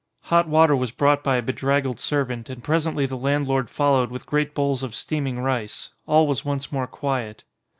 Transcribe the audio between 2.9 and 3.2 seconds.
the